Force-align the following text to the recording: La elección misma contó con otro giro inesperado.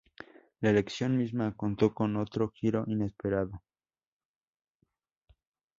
La 0.61 0.71
elección 0.71 1.15
misma 1.15 1.55
contó 1.55 1.93
con 1.93 2.15
otro 2.17 2.49
giro 2.49 2.85
inesperado. 2.87 3.61